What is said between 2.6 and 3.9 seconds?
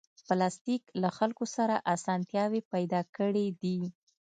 پیدا کړې دي.